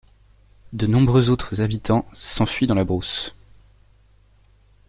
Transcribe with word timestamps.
De 0.73 0.87
nombreux 0.87 1.29
autres 1.29 1.61
habitants 1.61 2.07
s'enfuient 2.15 2.65
dans 2.65 2.73
la 2.73 2.83
brousse. 2.85 3.35